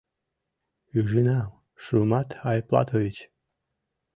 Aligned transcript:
—Ӱжынам, 0.99 1.49
Шумат 1.83 2.29
Айплатович! 2.49 3.17